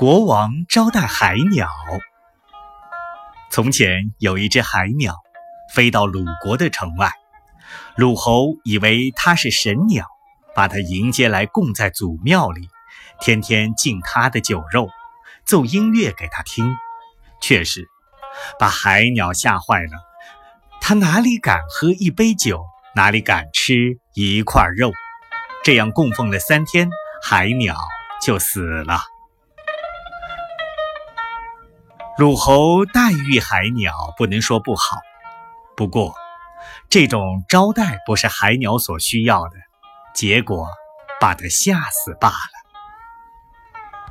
[0.00, 1.68] 国王招待海鸟。
[3.50, 5.14] 从前有一只海鸟，
[5.74, 7.10] 飞到鲁国的城外。
[7.98, 10.06] 鲁侯以为它是神鸟，
[10.54, 12.66] 把它迎接来供在祖庙里，
[13.20, 14.88] 天天敬它的酒肉，
[15.44, 16.74] 奏音乐给它听。
[17.42, 17.86] 却是
[18.58, 19.98] 把海鸟吓坏了。
[20.80, 22.64] 它哪里敢喝一杯酒，
[22.94, 24.92] 哪里敢吃一块肉。
[25.62, 26.88] 这样供奉了三天，
[27.22, 27.76] 海鸟
[28.22, 29.02] 就死了。
[32.20, 34.98] 鲁侯待遇海鸟，不能说不好，
[35.74, 36.14] 不过
[36.90, 39.52] 这种招待不是海鸟所需要的，
[40.14, 40.68] 结果
[41.18, 42.59] 把它吓死罢了。